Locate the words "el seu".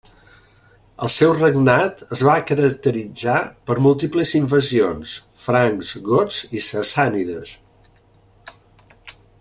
1.07-1.33